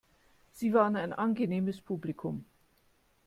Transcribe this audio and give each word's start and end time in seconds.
Sie 0.51 0.73
waren 0.73 0.95
ein 0.95 1.13
angenehmes 1.13 1.79
Publikum. 1.79 2.43